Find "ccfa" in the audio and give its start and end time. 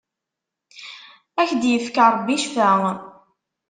2.43-2.71